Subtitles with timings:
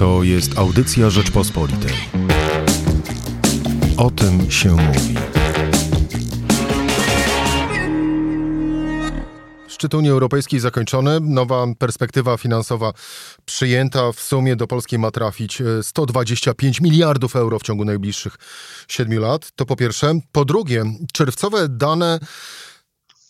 [0.00, 1.92] To jest audycja Rzeczpospolitej.
[3.96, 5.14] O tym się mówi.
[9.68, 12.92] Szczyt Unii Europejskiej zakończony, nowa perspektywa finansowa
[13.44, 14.12] przyjęta.
[14.12, 18.36] W sumie do Polski ma trafić 125 miliardów euro w ciągu najbliższych
[18.88, 19.50] 7 lat.
[19.56, 20.14] To po pierwsze.
[20.32, 22.20] Po drugie, czerwcowe dane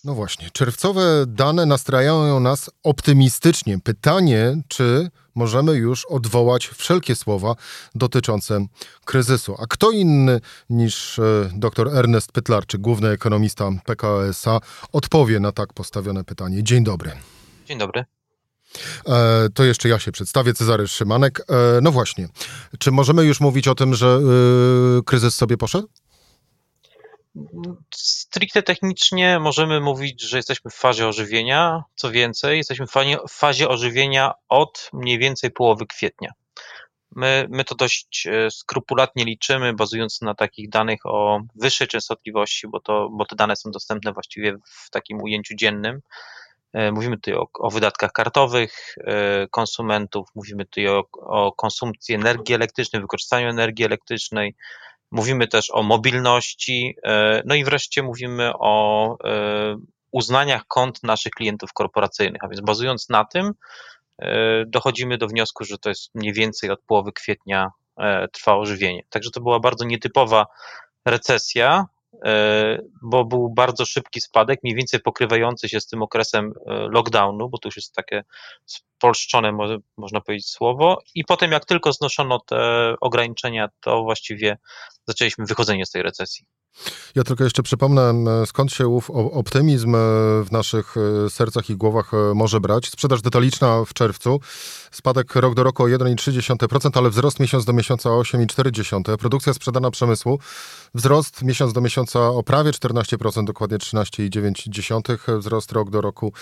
[0.05, 3.79] no właśnie, czerwcowe dane nastrajają nas optymistycznie.
[3.79, 7.55] Pytanie, czy możemy już odwołać wszelkie słowa
[7.95, 8.67] dotyczące
[9.05, 9.57] kryzysu.
[9.59, 10.41] A kto inny
[10.71, 14.61] niż e, dr Ernest Pytlarczyk, główny ekonomista PKSA,
[14.93, 16.63] odpowie na tak postawione pytanie.
[16.63, 17.13] Dzień dobry.
[17.67, 18.05] Dzień dobry.
[19.07, 21.41] E, to jeszcze ja się przedstawię, Cezary Szymanek.
[21.41, 22.29] E, no właśnie,
[22.79, 24.21] czy możemy już mówić o tym, że
[25.05, 25.89] kryzys sobie poszedł?
[27.95, 31.83] Stricte technicznie możemy mówić, że jesteśmy w fazie ożywienia.
[31.95, 32.87] Co więcej, jesteśmy
[33.29, 36.33] w fazie ożywienia od mniej więcej połowy kwietnia.
[37.17, 42.81] My, my to dość e, skrupulatnie liczymy, bazując na takich danych o wyższej częstotliwości, bo,
[42.81, 46.01] to, bo te dane są dostępne właściwie w takim ujęciu dziennym.
[46.73, 52.55] E, mówimy tutaj o, o wydatkach kartowych e, konsumentów, mówimy tutaj o, o konsumpcji energii
[52.55, 54.55] elektrycznej, wykorzystaniu energii elektrycznej,
[55.11, 59.77] Mówimy też o mobilności, e, no i wreszcie mówimy o e,
[60.11, 63.53] uznaniach kont naszych klientów korporacyjnych, a więc bazując na tym,
[64.19, 67.71] e, dochodzimy do wniosku, że to jest mniej więcej od połowy kwietnia
[68.33, 69.03] trwało żywienie.
[69.11, 70.47] Także to była bardzo nietypowa
[71.07, 71.87] recesja,
[73.03, 77.69] bo był bardzo szybki spadek, mniej więcej pokrywający się z tym okresem lockdownu, bo to
[77.69, 78.23] już jest takie
[79.01, 79.53] spolszczone,
[79.97, 80.99] można powiedzieć, słowo.
[81.15, 84.59] I potem, jak tylko znoszono te ograniczenia, to właściwie
[85.09, 86.47] zaczęliśmy wychodzenie z tej recesji.
[87.15, 88.15] Ja tylko jeszcze przypomnę,
[88.47, 89.99] skąd się ów optymizm e,
[90.45, 90.95] w naszych
[91.29, 92.89] sercach i głowach może brać.
[92.89, 94.41] Sprzedaż detaliczna w czerwcu,
[94.91, 99.17] spadek rok do roku o 1,3%, ale wzrost miesiąc do miesiąca o 8,4%.
[99.17, 100.39] Produkcja sprzedana przemysłu,
[100.95, 106.33] wzrost miesiąc do miesiąca o prawie 14%, dokładnie 13,9%, wzrost rok do roku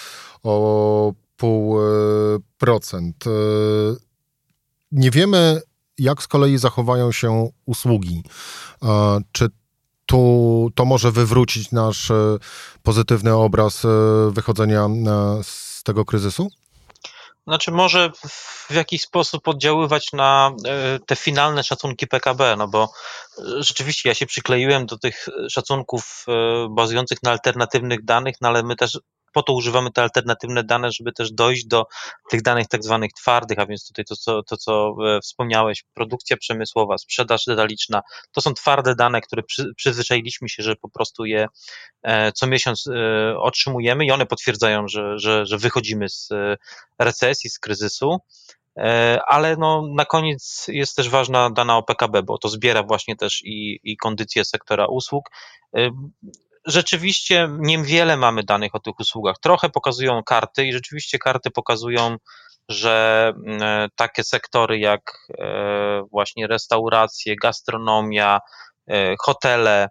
[0.43, 1.13] o
[1.43, 3.13] 0,5%.
[3.27, 3.31] E,
[4.93, 5.61] nie wiemy,
[5.99, 8.23] jak z kolei zachowają się usługi.
[9.33, 9.49] Czy
[10.07, 12.39] tu to może wywrócić nasz e,
[12.83, 13.89] pozytywny obraz e,
[14.33, 14.89] wychodzenia
[15.43, 16.49] z tego kryzysu?
[17.47, 18.11] Znaczy może
[18.69, 22.91] w jakiś sposób oddziaływać na e, te finalne szacunki PKB, no bo
[23.39, 28.63] e, rzeczywiście ja się przykleiłem do tych szacunków e, bazujących na alternatywnych danych, no ale
[28.63, 28.99] my też
[29.33, 31.87] po to używamy te alternatywne dane, żeby też dojść do
[32.31, 36.99] tych danych tak zwanych twardych, a więc tutaj to, co, to, co wspomniałeś, produkcja przemysłowa,
[36.99, 38.03] sprzedaż detaliczna,
[38.33, 41.47] to są twarde dane, które przy, przyzwyczailiśmy się, że po prostu je
[42.35, 42.85] co miesiąc
[43.39, 46.29] otrzymujemy i one potwierdzają, że, że, że wychodzimy z
[46.99, 48.19] recesji, z kryzysu.
[48.79, 53.17] E, ale no, na koniec jest też ważna dana o PKB, bo to zbiera właśnie
[53.17, 55.31] też i, i kondycję sektora usług.
[56.69, 59.37] E, rzeczywiście niewiele mamy danych o tych usługach.
[59.43, 62.17] Trochę pokazują karty i rzeczywiście karty pokazują,
[62.69, 65.29] że e, takie sektory jak
[66.11, 68.41] właśnie restauracje, gastronomia,
[69.21, 69.89] hotele,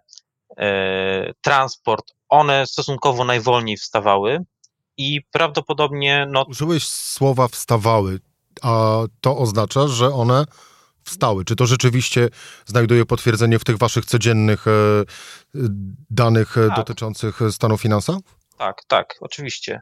[1.40, 4.44] transport, one stosunkowo najwolniej wstawały
[4.96, 6.26] i prawdopodobnie.
[6.30, 8.20] No, Użyłeś słowa wstawały,
[8.62, 10.44] a to oznacza, że one
[11.08, 11.44] wstały.
[11.44, 12.28] Czy to rzeczywiście
[12.66, 14.70] znajduje potwierdzenie w tych waszych codziennych e,
[16.10, 16.76] danych e, tak.
[16.76, 18.16] dotyczących stanu finansów?
[18.58, 19.80] Tak, tak, oczywiście.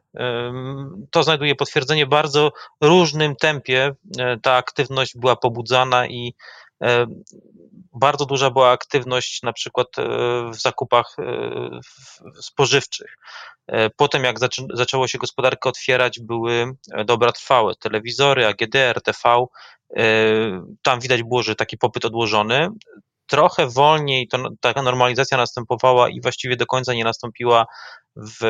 [1.11, 3.95] To znajduje potwierdzenie w bardzo różnym tempie.
[4.19, 6.35] E, ta aktywność była pobudzana i
[7.93, 9.89] bardzo duża była aktywność na przykład
[10.53, 11.17] w zakupach
[12.41, 13.17] spożywczych.
[13.67, 14.37] E, potem, jak
[14.75, 17.75] zaczęło się gospodarkę otwierać, były e, dobra trwałe.
[17.75, 19.47] Telewizory, AGD, RTV.
[19.97, 20.05] E,
[20.83, 22.69] tam widać było, że taki popyt odłożony.
[23.27, 27.67] Trochę wolniej to, taka normalizacja następowała i właściwie do końca nie nastąpiła
[28.17, 28.41] w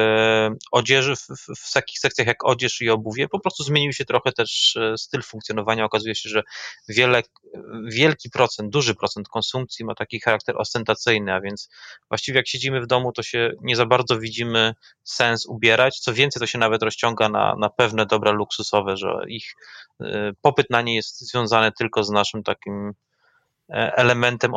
[0.73, 1.29] odzieży, w,
[1.59, 3.29] w, takich sekcjach jak odzież i obuwie.
[3.29, 5.85] Po prostu zmienił się trochę też e, styl funkcjonowania.
[5.85, 6.43] Okazuje się, że
[6.89, 7.23] wiele,
[7.89, 11.69] wielki procent, duży procent konsumpcji ma taki charakter ostentacyjny, a więc
[12.11, 14.75] właściwie jak siedzimy w domu, to się nie za bardzo widzimy
[15.05, 16.01] sens ubierać.
[16.01, 19.55] Co więcej, to się nawet rozciąga na, na pewne dobra luksusowe, że ich
[20.01, 22.93] e, popyt na nie jest związany tylko z naszym takim
[23.69, 24.53] elementem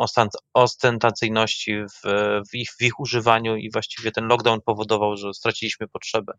[0.54, 2.08] ostentacyjności w,
[2.50, 6.32] w, ich, w ich używaniu i właściwie ten lockdown powodował, że straciliśmy potrzebę.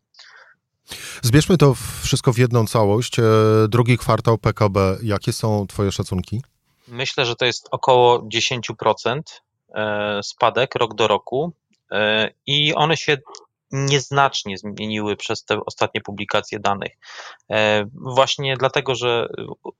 [1.22, 3.18] Zbierzmy to wszystko w jedną całość.
[3.18, 3.22] E,
[3.68, 6.42] drugi kwartał PKB, jakie są Twoje szacunki?
[6.88, 9.20] Myślę, że to jest około 10%
[9.74, 11.52] e, spadek rok do roku
[12.46, 13.16] i one się
[13.72, 16.92] nieznacznie zmieniły przez te ostatnie publikacje danych.
[17.94, 19.28] Właśnie dlatego, że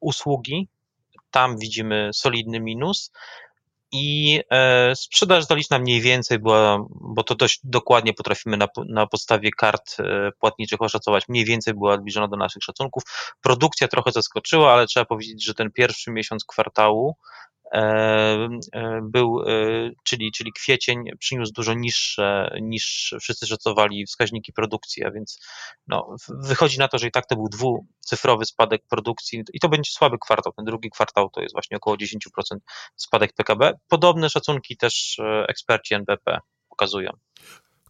[0.01, 0.69] usługi
[1.33, 3.11] tam widzimy solidny minus
[3.93, 9.51] i e, sprzedaż detaliczna mniej więcej była, bo to dość dokładnie potrafimy na, na podstawie
[9.51, 13.03] kart e, płatniczych oszacować, mniej więcej była zbliżona do naszych szacunków.
[13.43, 17.17] Produkcja trochę zaskoczyła, ale trzeba powiedzieć, że ten pierwszy miesiąc kwartału
[19.03, 25.41] był, e, czyli, czyli kwiecień przyniósł dużo niższe niż wszyscy szacowali wskaźniki produkcji, a więc
[25.87, 29.91] no, wychodzi na to, że i tak to był dwucyfrowy spadek produkcji i to będzie
[29.91, 30.53] słaby kwartał.
[30.53, 32.19] Ten drugi kwartał to jest właśnie około 10%
[32.97, 33.73] spadek PKB.
[33.89, 37.11] Podobne szacunki też eksperci NBP pokazują.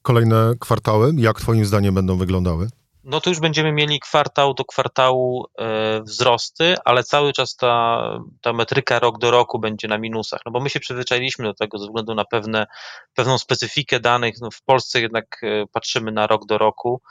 [0.03, 2.69] Kolejne kwartały, jak Twoim zdaniem będą wyglądały?
[3.05, 8.03] No to już będziemy mieli kwartał do kwartału e, wzrosty, ale cały czas ta,
[8.41, 11.79] ta metryka rok do roku będzie na minusach, no bo my się przyzwyczailiśmy do tego
[11.79, 12.67] ze względu na pewne,
[13.15, 14.35] pewną specyfikę danych.
[14.41, 17.03] No w Polsce jednak e, patrzymy na rok do roku,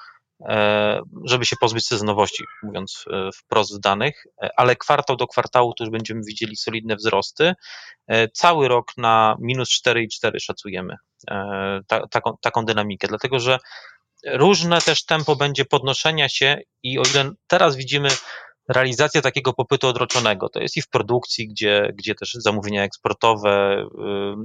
[0.41, 3.05] e, żeby się pozbyć sezonowości, mówiąc
[3.35, 4.23] wprost w danych,
[4.57, 7.53] ale kwartał do kwartału to już będziemy widzieli solidne wzrosty.
[8.33, 10.95] Cały rok na minus 4,4 szacujemy
[11.87, 13.59] ta, taką, taką dynamikę, dlatego że
[14.27, 18.09] różne też tempo będzie podnoszenia się i o ile teraz widzimy
[18.69, 23.81] realizację takiego popytu odroczonego, to jest i w produkcji, gdzie, gdzie też zamówienia eksportowe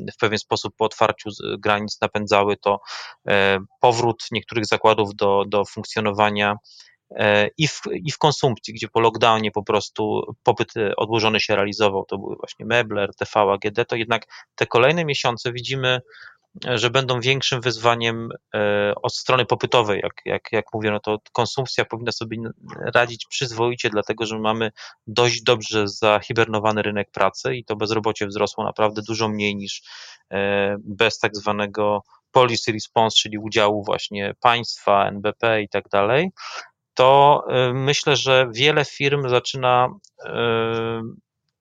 [0.08, 2.80] y, w pewien sposób po otwarciu granic napędzały to
[3.28, 6.56] e, powrót niektórych zakładów do, do funkcjonowania
[7.10, 12.04] e, i w, i w konsumpcji, gdzie po lockdownie po prostu popyt odłożony się realizował,
[12.04, 16.00] to były właśnie Mebler, TV, AGD, to jednak te kolejne miesiące widzimy
[16.64, 20.00] że będą większym wyzwaniem e, od strony popytowej.
[20.02, 22.38] Jak, jak, jak mówię, no to konsumpcja powinna sobie
[22.94, 24.70] radzić przyzwoicie, dlatego że mamy
[25.06, 29.82] dość dobrze zahibernowany rynek pracy i to bezrobocie wzrosło naprawdę dużo mniej niż
[30.32, 36.30] e, bez tak zwanego policy response, czyli udziału właśnie państwa, NBP i tak dalej.
[36.94, 39.88] To e, myślę, że wiele firm zaczyna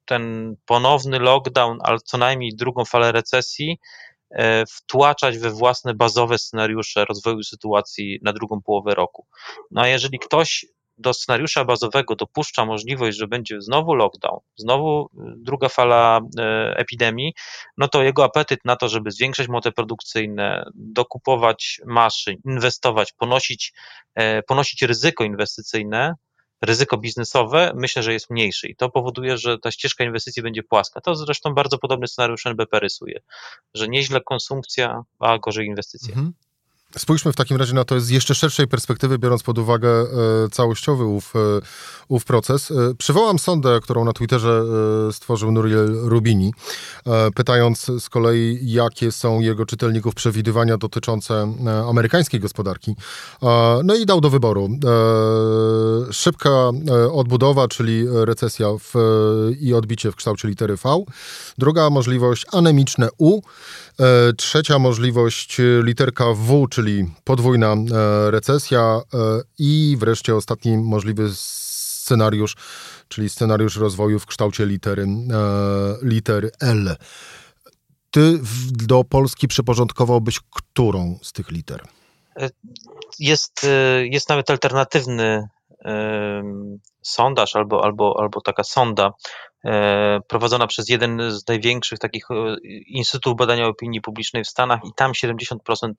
[0.05, 3.79] ten ponowny lockdown, ale co najmniej drugą falę recesji,
[4.69, 9.27] wtłaczać we własne bazowe scenariusze rozwoju sytuacji na drugą połowę roku.
[9.71, 10.65] No a jeżeli ktoś
[10.97, 17.33] do scenariusza bazowego dopuszcza możliwość, że będzie znowu lockdown, znowu e, druga fala e, epidemii,
[17.77, 23.73] no to jego apetyt na to, żeby zwiększać moce produkcyjne, dokupować maszyn, inwestować, ponosić,
[24.47, 26.13] ponosić ryzyko inwestycyjne,
[26.61, 31.01] ryzyko biznesowe myślę, że jest mniejszy i to powoduje, że ta ścieżka inwestycji będzie płaska.
[31.01, 33.19] To zresztą bardzo podobny scenariusz NBP rysuje,
[33.73, 36.09] że nieźle konsumpcja, a gorzej inwestycje.
[36.09, 36.33] Mhm.
[36.97, 40.05] Spójrzmy w takim razie na to z jeszcze szerszej perspektywy, biorąc pod uwagę e,
[40.51, 41.39] całościowy ów, e,
[42.07, 42.71] ów proces.
[42.71, 44.63] E, przywołam sondę, którą na Twitterze
[45.11, 46.53] stworzył Nuriel Rubini,
[47.35, 51.53] pytając z kolei, jakie są jego czytelników przewidywania dotyczące
[51.89, 52.95] amerykańskiej gospodarki.
[53.83, 54.69] no i dał do wyboru
[56.11, 56.71] szybka
[57.11, 58.93] odbudowa, czyli recesja w,
[59.59, 61.03] i odbicie w kształcie litery V.
[61.57, 63.41] Druga możliwość anemiczne U.
[64.37, 66.84] Trzecia możliwość literka W, czyli
[67.23, 69.17] podwójna e, recesja e,
[69.59, 72.55] i wreszcie ostatni możliwy scenariusz,
[73.07, 75.07] czyli scenariusz rozwoju w kształcie litery, e,
[76.01, 76.95] litery L.
[78.11, 78.39] Ty
[78.71, 81.81] do Polski przyporządkowałbyś którą z tych liter?
[83.19, 83.67] Jest,
[84.03, 85.47] jest nawet alternatywny
[87.01, 89.11] sondaż albo, albo, albo taka sonda
[90.27, 92.25] prowadzona przez jeden z największych takich
[92.87, 95.93] instytutów badania opinii publicznej w Stanach i tam 70%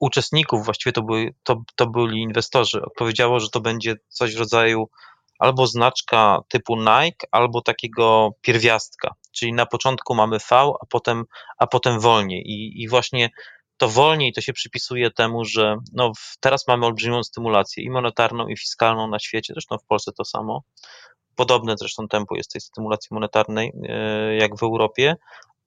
[0.00, 4.88] uczestników, właściwie to, były, to, to byli inwestorzy, odpowiedziało, że to będzie coś w rodzaju
[5.38, 11.24] albo znaczka typu Nike, albo takiego pierwiastka, czyli na początku mamy V, a potem,
[11.58, 12.42] a potem wolniej.
[12.46, 13.30] I, I właśnie
[13.76, 18.56] to wolniej to się przypisuje temu, że no, teraz mamy olbrzymią stymulację i monetarną, i
[18.56, 20.62] fiskalną na świecie, zresztą w Polsce to samo.
[21.36, 25.16] Podobne zresztą tempo jest tej stymulacji monetarnej e, jak w Europie,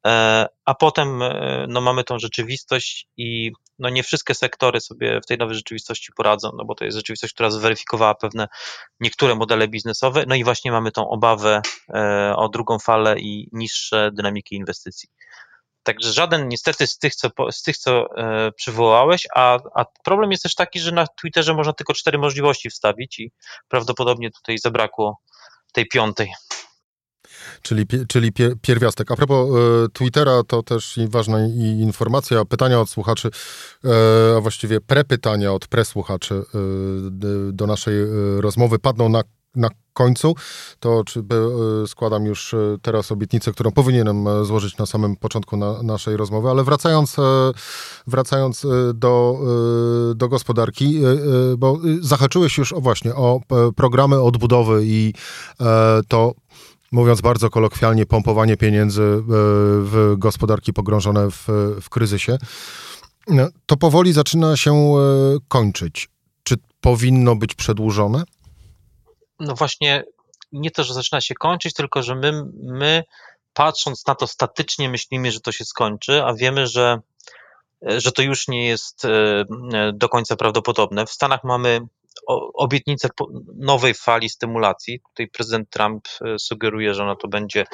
[0.08, 5.26] E, a potem e, no, mamy tą rzeczywistość i no, nie wszystkie sektory sobie w
[5.26, 8.48] tej nowej rzeczywistości poradzą, no bo to jest rzeczywistość, która zweryfikowała pewne
[9.00, 11.62] niektóre modele biznesowe, no i właśnie mamy tą obawę
[12.36, 15.10] o drugą falę i niższe dynamiki inwestycji.
[15.84, 18.06] Także żaden niestety z tych, co, z tych, co
[18.56, 23.20] przywołałeś, a, a problem jest też taki, że na Twitterze można tylko cztery możliwości wstawić
[23.20, 23.32] i
[23.68, 25.18] prawdopodobnie tutaj zabrakło
[25.74, 26.32] tej piątej.
[27.62, 29.12] Czyli, czyli pierwiastek.
[29.12, 31.48] A propos e, Twittera, to też ważna
[31.80, 33.30] informacja, pytania od słuchaczy,
[33.86, 33.90] e,
[34.38, 36.42] a właściwie prepytania od presłuchaczy e,
[37.52, 37.96] do naszej
[38.38, 39.24] rozmowy padną na,
[39.56, 40.36] na końcu,
[40.80, 41.24] to czy,
[41.88, 47.16] składam już teraz obietnicę, którą powinienem złożyć na samym początku na, naszej rozmowy, ale wracając,
[48.08, 49.40] wracając do,
[50.16, 51.02] do gospodarki,
[51.58, 53.40] bo zahaczyłeś już o właśnie o
[53.76, 55.14] programy odbudowy i
[56.08, 56.34] to
[56.92, 59.02] mówiąc bardzo kolokwialnie, pompowanie pieniędzy
[59.84, 61.48] w gospodarki pogrążone w,
[61.82, 62.38] w kryzysie.
[63.66, 64.94] To powoli zaczyna się
[65.48, 66.10] kończyć.
[66.44, 68.24] Czy powinno być przedłużone?
[69.40, 70.04] No właśnie,
[70.52, 73.04] nie to, że zaczyna się kończyć, tylko że my, my
[73.54, 77.00] patrząc na to statycznie myślimy, że to się skończy, a wiemy, że,
[77.82, 79.46] że to już nie jest e,
[79.94, 81.06] do końca prawdopodobne.
[81.06, 81.80] W Stanach mamy
[82.54, 83.10] obietnicę
[83.56, 85.00] nowej fali stymulacji.
[85.00, 87.66] Tutaj prezydent Trump e, sugeruje, że ona to będzie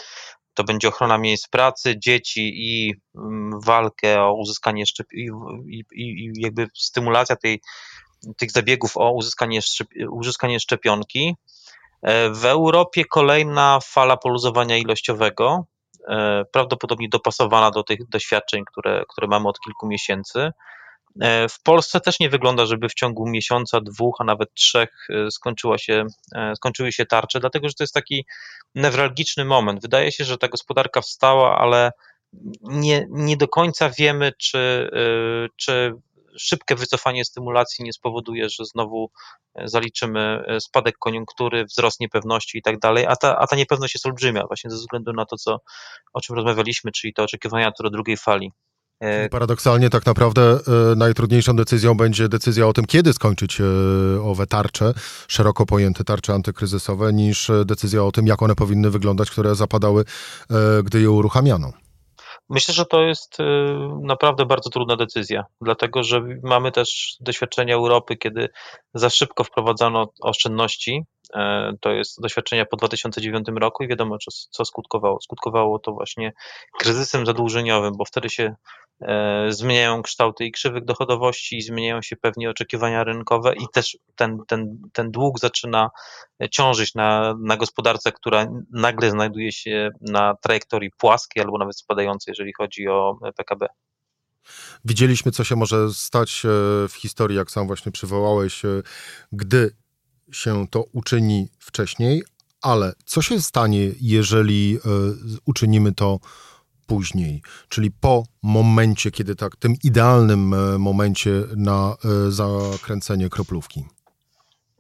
[0.54, 5.30] to będzie ochrona miejsc pracy, dzieci i mm, walkę o uzyskanie szczep- i,
[5.94, 7.62] i, i jakby stymulacja tej,
[8.38, 9.60] tych zabiegów o uzyskanie,
[10.10, 11.36] uzyskanie szczepionki.
[12.02, 15.66] E, w Europie kolejna fala poluzowania ilościowego,
[16.08, 20.52] e, prawdopodobnie dopasowana do tych doświadczeń, które, które mamy od kilku miesięcy.
[21.22, 25.78] E, w Polsce też nie wygląda, żeby w ciągu miesiąca, dwóch, a nawet trzech skończyła
[25.78, 26.06] się,
[26.56, 28.26] skończyły się tarcze, dlatego że to jest taki
[28.76, 29.82] newralgiczny moment.
[29.82, 31.92] Wydaje się, że ta gospodarka wstała, ale
[32.62, 34.90] nie, nie do końca wiemy, czy,
[35.56, 35.94] czy
[36.40, 39.12] szybkie wycofanie stymulacji nie spowoduje, że znowu
[39.56, 44.44] e, zaliczymy e, spadek koniunktury, wzrost niepewności i tak dalej, a ta, niepewność jest olbrzymia
[44.48, 45.58] właśnie ze względu na to, co,
[46.14, 48.52] o czym rozmawialiśmy, czyli te oczekiwania do drugiej fali.
[49.00, 50.60] E, paradoksalnie tak naprawdę
[50.96, 53.58] najtrudniejszą decyzją będzie decyzja o tym, kiedy skończyć
[54.24, 54.94] owe tarcze,
[55.28, 60.06] szeroko pojęte tarcze antykryzysowe, niż decyzja o tym, jak one powinny wyglądać, które zapadały,
[60.84, 61.74] gdy je uruchamiano.
[62.50, 63.44] Myślę, że to jest y,
[64.02, 68.50] naprawdę bardzo trudna decyzja, dlatego że mamy też doświadczenia Europy, kiedy
[68.94, 71.02] za szybko wprowadzano oszczędności.
[71.36, 74.18] E, to jest doświadczenia po 2009 roku i wiadomo,
[74.52, 75.22] co skutkowało.
[75.22, 76.32] Skutkowało to właśnie
[76.80, 78.56] kryzysem zadłużeniowym, bo wtedy się
[79.50, 85.12] zmieniają kształty i krzywych dochodowości, zmieniają się pewnie oczekiwania rynkowe, i też ten, ten, ten
[85.12, 85.90] dług zaczyna
[86.52, 92.54] ciążyć na, na gospodarce, która nagle znajduje się na trajektorii płaskiej albo nawet spadającej, jeżeli
[92.54, 93.68] chodzi o PKB.
[94.86, 96.50] Widzieliśmy, co się może stać e,
[96.88, 98.82] w historii, jak sam właśnie przywołałeś, e,
[99.32, 99.76] gdy
[100.32, 102.24] się to uczyni wcześniej,
[102.62, 104.80] ale co się stanie, jeżeli e,
[105.46, 106.20] uczynimy to
[106.90, 111.96] później, czyli po momencie, kiedy tak, tym idealnym momencie na
[112.30, 113.86] zakręcenie kroplówki?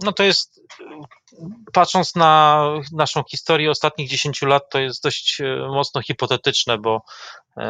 [0.03, 0.61] No to jest
[1.73, 7.01] patrząc na naszą historię ostatnich 10 lat, to jest dość e, mocno hipotetyczne, bo e,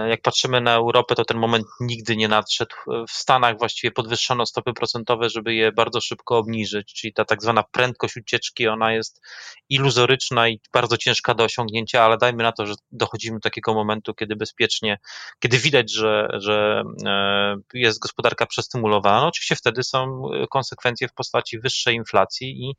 [0.10, 2.76] jak patrzymy na Europę, to ten moment nigdy nie nadszedł.
[3.08, 7.64] W Stanach właściwie podwyższono stopy procentowe, żeby je bardzo szybko obniżyć, czyli ta tak zwana
[7.64, 9.22] prędkość ucieczki, ona jest
[9.70, 14.14] iluzoryczna i bardzo ciężka do osiągnięcia, ale dajmy na to, że dochodzimy do takiego momentu,
[14.14, 14.98] kiedy bezpiecznie,
[15.40, 19.22] kiedy widać, że, że e, jest gospodarka przestymulowana.
[19.22, 22.76] No, oczywiście wtedy są konsekwencje w postaci wyższej inflacji i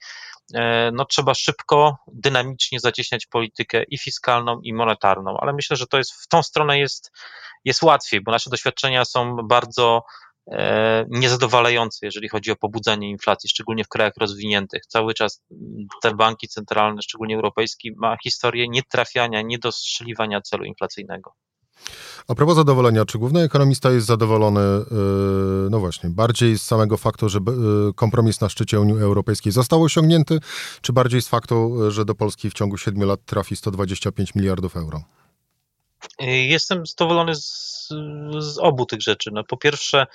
[0.92, 6.12] no, trzeba szybko, dynamicznie zacieśniać politykę i fiskalną, i monetarną, ale myślę, że to jest
[6.12, 6.89] w tą stronę jest,
[7.64, 10.02] jest łatwiej, bo nasze doświadczenia są bardzo
[10.52, 14.86] e, niezadowalające, jeżeli chodzi o pobudzanie inflacji, szczególnie w krajach rozwiniętych.
[14.86, 15.42] Cały czas
[16.02, 21.34] te banki centralne, szczególnie europejskie, ma historię nietrafiania, niedostrzeliwania celu inflacyjnego.
[22.28, 24.84] A propos zadowolenia, czy główny ekonomista jest zadowolony, e,
[25.70, 27.42] no właśnie, bardziej z samego faktu, że e,
[27.94, 30.38] kompromis na szczycie Unii Europejskiej został osiągnięty,
[30.80, 35.02] czy bardziej z faktu, że do Polski w ciągu 7 lat trafi 125 miliardów euro?
[36.20, 37.88] Jestem zadowolony z,
[38.38, 39.30] z obu tych rzeczy.
[39.32, 40.06] No, po pierwsze,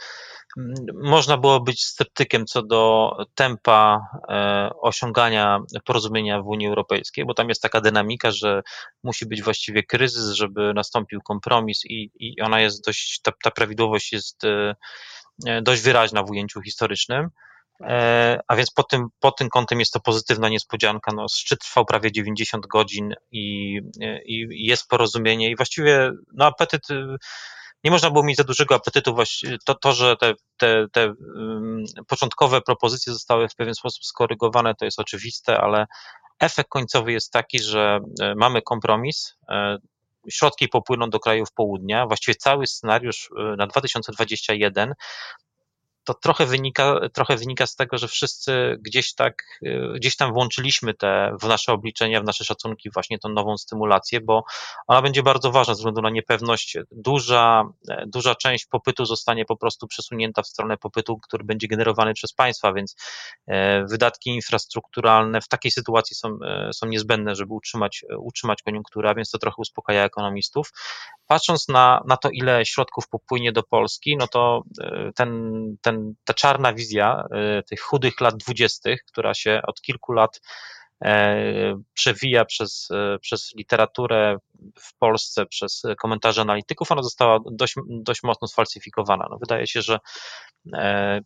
[0.93, 7.49] można było być sceptykiem co do tempa e, osiągania porozumienia w Unii Europejskiej, bo tam
[7.49, 8.61] jest taka dynamika, że
[9.03, 14.13] musi być właściwie kryzys, żeby nastąpił kompromis i, i ona jest dość, ta, ta prawidłowość
[14.13, 14.75] jest e,
[15.45, 17.29] e, dość wyraźna w ujęciu historycznym.
[18.47, 21.11] A więc pod tym, pod tym kątem jest to pozytywna niespodzianka.
[21.15, 23.79] No, szczyt trwał prawie 90 godzin i,
[24.25, 26.81] i jest porozumienie i właściwie no, apetyt
[27.85, 29.15] nie można było mieć za dużego apetytu.
[29.65, 31.13] To, to że te, te, te
[32.07, 35.85] początkowe propozycje zostały w pewien sposób skorygowane, to jest oczywiste, ale
[36.39, 39.35] efekt końcowy jest taki, że e, mamy kompromis.
[39.49, 39.77] E,
[40.29, 42.07] środki popłyną do krajów południa.
[42.07, 44.93] Właściwie cały scenariusz e, na 2021
[46.05, 50.93] to trochę wynika, trochę wynika z tego, że wszyscy gdzieś tak, y, gdzieś tam włączyliśmy
[50.93, 54.43] te w nasze obliczenia, w nasze szacunki właśnie tą nową stymulację, bo
[54.87, 56.77] ona będzie bardzo ważna ze względu na niepewność.
[56.91, 62.13] Duża, e, duża część popytu zostanie po prostu przesunięta w stronę popytu, który będzie generowany
[62.13, 62.95] przez państwa, więc
[63.47, 69.15] e, wydatki infrastrukturalne w takiej sytuacji są, e, są niezbędne, żeby utrzymać, utrzymać koniunkturę, a
[69.15, 70.71] więc to trochę uspokaja ekonomistów.
[71.27, 74.63] Patrząc na, na to, ile środków popłynie do Polski, no to
[75.15, 77.23] ten, ten ten, ta czarna wizja
[77.59, 80.41] y, tych chudych lat dwudziestych, która się od kilku lat
[81.93, 82.89] przewija przez,
[83.21, 84.37] przez literaturę
[84.79, 89.27] w Polsce, przez komentarze analityków, ona została dość, dość mocno sfalsyfikowana.
[89.29, 89.99] No, wydaje się, że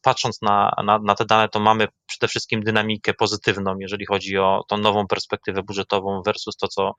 [0.01, 4.63] patrząc na, na, na te dane, to mamy przede wszystkim dynamikę pozytywną, jeżeli chodzi o
[4.67, 6.95] tą nową perspektywę budżetową versus to, co,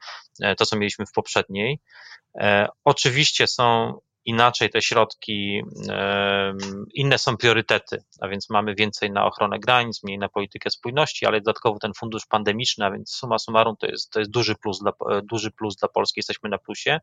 [0.59, 1.81] to, co mieliśmy w poprzedniej.
[2.85, 5.63] Oczywiście są inaczej te środki,
[6.95, 11.41] inne są priorytety, a więc mamy więcej na ochronę granic, mniej na politykę spójności, ale
[11.41, 14.93] dodatkowo ten fundusz pandemiczny, a więc suma summarum to jest, to jest duży, plus dla,
[15.23, 17.01] duży plus dla Polski, jesteśmy na plusie.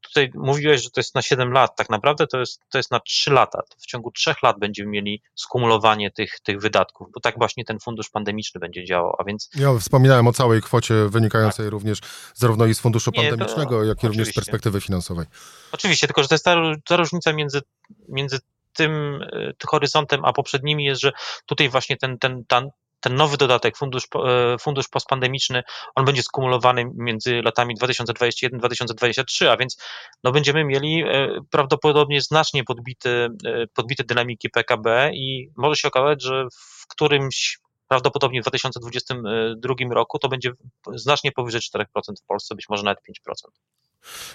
[0.00, 3.00] Tutaj mówiłeś, że to jest na 7 lat, tak naprawdę to jest, to jest na
[3.00, 3.58] 3 lata.
[3.78, 8.10] W ciągu 3 lat będziemy mieli skumulowanie tych, tych wydatków, bo tak właśnie ten fundusz
[8.10, 9.50] pandemiczny będzie działał, a więc...
[9.54, 11.72] Ja wspominałem o całej kwocie wynikającej tak.
[11.72, 11.98] również
[12.34, 15.26] zarówno i z funduszu pandemicznego, Nie, jak i również z perspektywy finansowej.
[15.72, 17.60] Oczywiście, tylko że to jest ta, ta różnica między,
[18.08, 18.40] między
[18.74, 21.12] tym, e, tym horyzontem a poprzednimi jest, że
[21.46, 22.70] tutaj właśnie ten, ten, ten,
[23.14, 25.62] nowy dodatek, fundusz, e, fundusz postpandemiczny,
[25.94, 29.76] on będzie skumulowany między latami 2021-2023, a więc
[30.24, 33.28] no, będziemy mieli e, prawdopodobnie znacznie podbity,
[33.74, 37.58] podbite dynamiki PKB i może się okazać, że w którymś
[37.88, 40.52] prawdopodobnie w 2022 roku to będzie
[40.94, 41.84] znacznie powyżej 4%
[42.22, 42.98] w Polsce, być może nawet
[43.28, 43.32] 5%.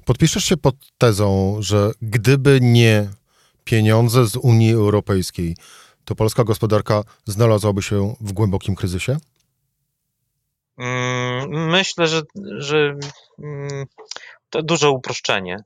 [0.05, 3.09] Podpiszesz się pod tezą, że gdyby nie
[3.63, 5.55] pieniądze z Unii Europejskiej,
[6.05, 9.17] to polska gospodarka znalazłaby się w głębokim kryzysie?
[10.77, 12.21] Mm, myślę, że,
[12.57, 12.95] że
[13.43, 13.85] mm,
[14.49, 15.63] to duże uproszczenie.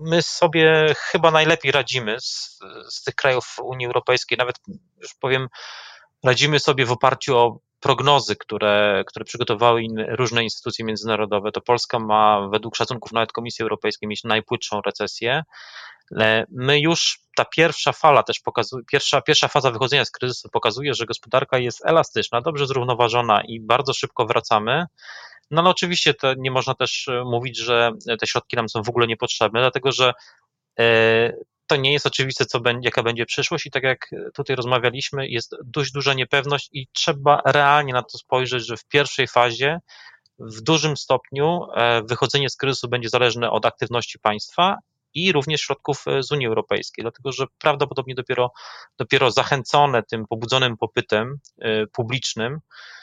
[0.00, 2.58] My sobie chyba najlepiej radzimy z,
[2.90, 4.56] z tych krajów Unii Europejskiej, nawet
[5.02, 5.48] już powiem,
[6.24, 11.98] radzimy sobie w oparciu o prognozy, które, które przygotowały inne, różne instytucje międzynarodowe, to Polska
[11.98, 15.42] ma według szacunków nawet Komisji Europejskiej mieć najpłytszą recesję.
[16.50, 21.06] My już ta pierwsza fala też pokazuje, pierwsza, pierwsza faza wychodzenia z kryzysu pokazuje, że
[21.06, 24.86] gospodarka jest elastyczna, dobrze zrównoważona i bardzo szybko wracamy.
[25.50, 29.06] No ale oczywiście to nie można też mówić, że te środki nam są w ogóle
[29.06, 30.12] niepotrzebne, dlatego że
[30.78, 31.32] e,
[31.72, 35.56] to nie jest oczywiste, co będzie, jaka będzie przyszłość i tak jak tutaj rozmawialiśmy, jest
[35.64, 39.78] dość duża niepewność i trzeba realnie na to spojrzeć, że w pierwszej fazie
[40.38, 44.76] w dużym stopniu e, wychodzenie z kryzysu będzie zależne od aktywności państwa
[45.14, 48.52] i również środków e, z Unii Europejskiej, dlatego że prawdopodobnie dopiero,
[48.98, 53.01] dopiero zachęcone tym pobudzonym popytem e, publicznym, E,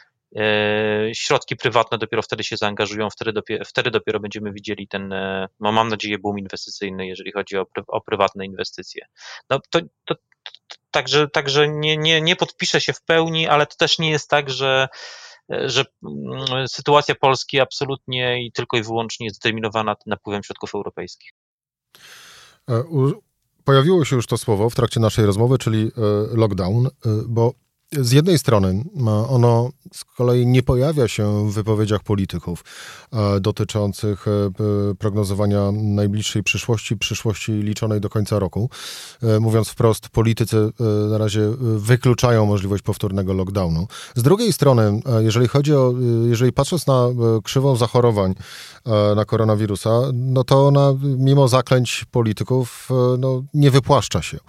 [1.13, 5.71] środki prywatne dopiero wtedy się zaangażują, wtedy dopiero, wtedy dopiero będziemy widzieli ten, e, no
[5.71, 9.05] mam nadzieję, boom inwestycyjny, jeżeli chodzi o, o prywatne inwestycje.
[9.49, 10.15] No to, to,
[10.91, 14.49] także także nie, nie, nie podpiszę się w pełni, ale to też nie jest tak,
[14.49, 14.87] że
[15.51, 21.29] e, że mm, sytuacja Polski absolutnie i tylko i wyłącznie jest zdeterminowana napływem środków europejskich.
[23.63, 25.91] Pojawiło się już to słowo w trakcie naszej rozmowy, czyli
[26.31, 26.89] lockdown,
[27.27, 27.53] bo
[27.91, 28.83] z jednej strony
[29.29, 32.63] ono z kolei nie pojawia się w wypowiedziach polityków
[33.13, 34.51] e, dotyczących e,
[34.95, 38.69] prognozowania najbliższej przyszłości, przyszłości liczonej do końca roku.
[39.23, 40.71] E, mówiąc wprost, politycy
[41.09, 43.87] na razie wykluczają możliwość powtórnego lockdownu.
[44.15, 45.93] Z drugiej strony, jeżeli chodzi o,
[46.29, 47.07] jeżeli patrząc na
[47.43, 48.35] krzywą zachorowań
[49.15, 54.39] na koronawirusa, no to ona mimo zaklęć polityków no, nie wypłaszcza się.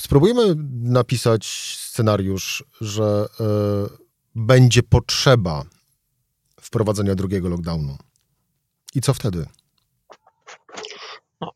[0.00, 1.46] Spróbujmy napisać
[1.78, 5.64] scenariusz, że y, będzie potrzeba
[6.60, 7.98] wprowadzenia drugiego lockdownu.
[8.94, 9.46] I co wtedy?
[11.40, 11.52] No,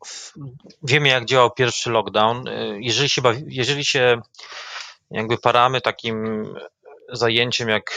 [0.82, 2.48] wiemy, jak działał pierwszy lockdown.
[2.48, 4.20] E, jeżeli się, jeżeli się
[5.10, 6.44] jakby paramy takim
[7.12, 7.90] zajęciem jak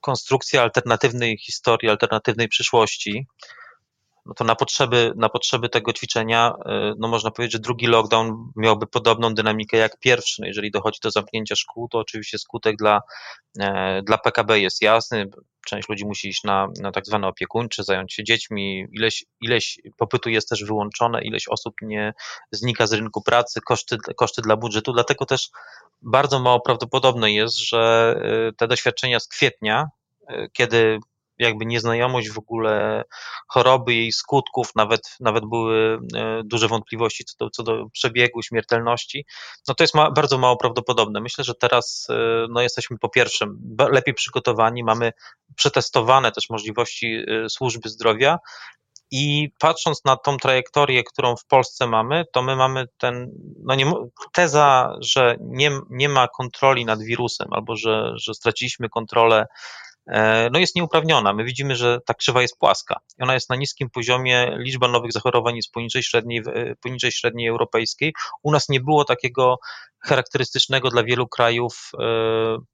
[0.00, 3.26] konstrukcja alternatywnej historii, alternatywnej przyszłości,
[4.26, 8.52] no to na potrzeby, na potrzeby tego ćwiczenia, y, no można powiedzieć, że drugi lockdown
[8.56, 10.42] miałby podobną dynamikę jak pierwszy.
[10.42, 13.00] No jeżeli dochodzi do zamknięcia szkół, to oczywiście skutek dla,
[13.60, 15.30] e, dla PKB jest jasny.
[15.66, 20.30] Część ludzi musi iść na, na tak zwane opiekuńcze, zająć się dziećmi, ileś, ileś popytu
[20.30, 22.14] jest też wyłączone, ileś osób nie
[22.50, 25.50] znika z rynku pracy, koszty, koszty dla budżetu, dlatego też
[26.02, 28.14] bardzo mało prawdopodobne jest, że
[28.50, 29.88] y, te doświadczenia z kwietnia,
[30.52, 30.98] kiedy
[31.38, 33.04] jakby nieznajomość w ogóle
[33.48, 39.26] choroby, jej skutków, nawet, nawet były e, duże wątpliwości co do, co do przebiegu, śmiertelności,
[39.68, 41.20] no to jest ma, bardzo mało prawdopodobne.
[41.20, 43.46] Myślę, że teraz e, no, jesteśmy po pierwsze
[43.90, 45.12] lepiej przygotowani, mamy
[45.56, 48.38] przetestowane też możliwości e, służby zdrowia,
[49.10, 53.30] i patrząc na tą trajektorię, którą w Polsce mamy, to my mamy ten,
[53.64, 53.92] no nie,
[54.32, 59.46] teza, że nie, nie ma kontroli nad wirusem albo że, że straciliśmy kontrolę
[60.52, 61.32] no jest nieuprawniona.
[61.32, 63.00] My widzimy, że ta krzywa jest płaska.
[63.20, 66.42] Ona jest na niskim poziomie, liczba nowych zachorowań jest poniżej średniej,
[66.82, 68.14] poniżej średniej europejskiej.
[68.42, 69.58] U nas nie było takiego
[70.00, 72.06] charakterystycznego dla wielu krajów e,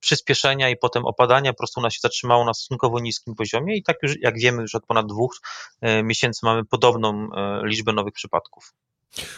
[0.00, 1.52] przyspieszenia i potem opadania.
[1.52, 4.74] Po prostu ona się zatrzymało na stosunkowo niskim poziomie i tak już, jak wiemy, już
[4.74, 5.36] od ponad dwóch
[5.80, 7.28] e, miesięcy mamy podobną
[7.64, 8.74] liczbę nowych przypadków.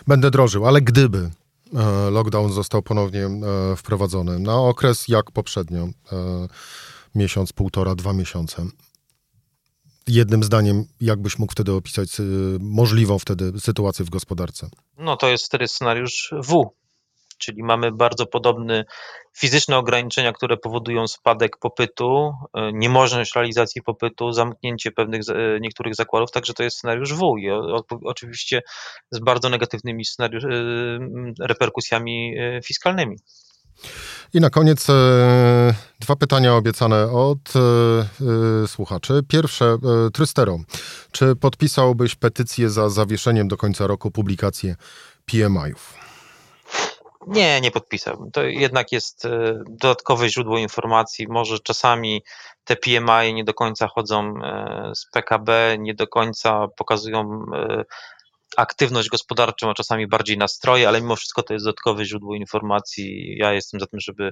[0.06, 1.30] Będę drożył, ale gdyby
[1.74, 5.88] E, lockdown został ponownie e, wprowadzony na okres jak poprzednio, e,
[7.14, 8.66] miesiąc, półtora, dwa miesiące.
[10.06, 12.08] Jednym zdaniem, jakbyś mógł wtedy opisać
[12.60, 14.68] możliwą wtedy sytuację w gospodarce?
[14.98, 16.70] No to jest wtedy scenariusz W,
[17.38, 18.84] czyli mamy bardzo podobne
[19.36, 26.30] fizyczne ograniczenia, które powodują spadek popytu, e, niemożność realizacji popytu, zamknięcie pewnych e, niektórych zakładów,
[26.30, 27.50] także to jest scenariusz W i
[28.04, 28.62] oczywiście
[29.10, 30.04] z bardzo negatywnymi
[31.40, 33.16] reperkusjami fiskalnymi.
[34.34, 37.38] I na koniec e, dwa pytania obiecane od
[38.64, 39.20] e, słuchaczy.
[39.28, 40.58] Pierwsze, e, Trystero.
[41.12, 44.74] Czy podpisałbyś petycję za zawieszeniem do końca roku publikacji
[45.26, 45.94] PMI-ów?
[47.26, 48.30] Nie, nie podpisałbym.
[48.30, 51.26] To jednak jest e, dodatkowe źródło informacji.
[51.28, 52.22] Może czasami
[52.64, 57.84] te PMI nie do końca chodzą e, z PKB, nie do końca pokazują e,
[58.56, 63.36] aktywność gospodarczą, a czasami bardziej nastroje, ale mimo wszystko to jest dodatkowe źródło informacji.
[63.38, 64.30] Ja jestem za tym, żeby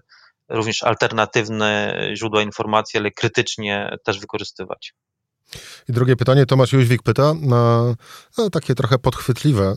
[0.49, 4.95] również alternatywne źródła informacji, ale krytycznie też wykorzystywać.
[5.89, 7.95] I drugie pytanie, Tomasz Jóźwik pyta, no,
[8.53, 9.75] takie trochę podchwytliwe.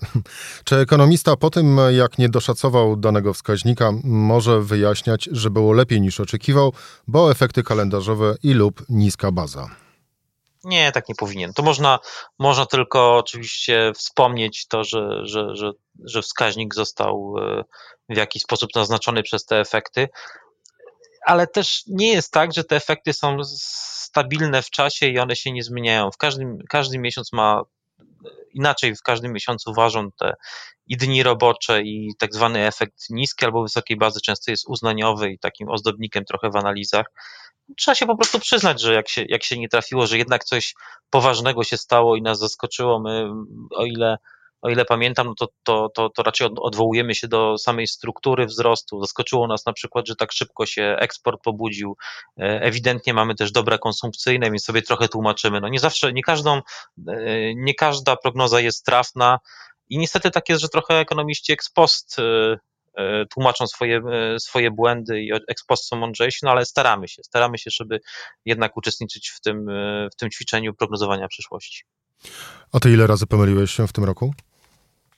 [0.63, 6.19] Czy ekonomista po tym, jak nie doszacował danego wskaźnika, może wyjaśniać, że było lepiej niż
[6.19, 6.73] oczekiwał,
[7.07, 9.84] bo efekty kalendarzowe i lub niska baza?
[10.65, 11.53] Nie, tak nie powinien.
[11.53, 11.99] To można,
[12.39, 15.71] można tylko oczywiście wspomnieć to, że, że, że,
[16.05, 17.63] że wskaźnik został e,
[18.09, 20.09] w jakiś sposób naznaczony przez te efekty,
[21.25, 25.51] ale też nie jest tak, że te efekty są stabilne w czasie i one się
[25.51, 26.11] nie zmieniają.
[26.11, 27.61] W każdym, każdy miesiąc ma
[28.53, 30.33] inaczej, w każdym miesiącu ważą te
[30.87, 35.39] i dni robocze i tak zwany efekt niskiej albo wysokiej bazy często jest uznaniowy i
[35.39, 37.05] takim ozdobnikiem trochę w analizach.
[37.77, 40.73] Trzeba się po prostu przyznać, że jak się, jak się nie trafiło, że jednak coś
[41.09, 43.29] poważnego się stało i nas zaskoczyło, my
[43.75, 44.17] o ile
[44.65, 49.01] o ile pamiętam, no to, to, to, to raczej odwołujemy się do samej struktury wzrostu.
[49.01, 51.97] Zaskoczyło nas na przykład, że tak szybko się eksport pobudził.
[52.39, 55.61] E, ewidentnie mamy też dobra konsumpcyjne, więc sobie trochę tłumaczymy.
[55.61, 56.61] No nie zawsze, nie każdą,
[57.07, 59.39] e, nie każda prognoza jest trafna
[59.89, 62.57] i niestety tak jest, że trochę ekonomiści ex post e,
[63.33, 64.01] tłumaczą swoje,
[64.39, 67.99] swoje błędy i ex post są mądrzejsi, no ale staramy się, staramy się, żeby
[68.45, 69.67] jednak uczestniczyć w tym,
[70.13, 71.83] w tym ćwiczeniu prognozowania przyszłości.
[72.71, 74.33] A ty ile razy pomyliłeś się w tym roku?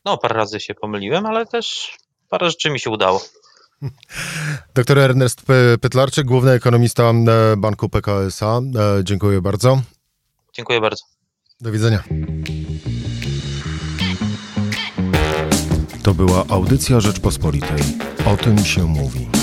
[0.05, 1.97] No, parę razy się pomyliłem, ale też
[2.29, 3.21] parę rzeczy mi się udało.
[4.75, 5.41] Doktor Ernest
[5.81, 7.13] Pytlarczyk, główny ekonomista e,
[7.57, 8.57] Banku PKSA.
[8.57, 9.81] E, dziękuję bardzo.
[10.53, 11.03] Dziękuję bardzo.
[11.61, 12.03] Do widzenia.
[16.07, 17.83] To była audycja Rzeczpospolitej.
[18.25, 19.36] O tym się mówi.